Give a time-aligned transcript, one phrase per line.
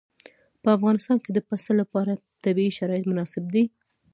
[0.61, 3.63] په افغانستان کې د پسه لپاره طبیعي شرایط مناسب دي.